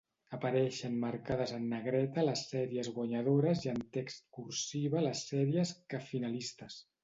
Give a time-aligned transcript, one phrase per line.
[0.35, 6.85] Apareixen marcades en negreta les sèries guanyadores i en text cursiva les sèries que finalistes.